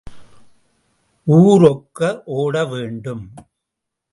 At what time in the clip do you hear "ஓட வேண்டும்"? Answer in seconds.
2.37-3.23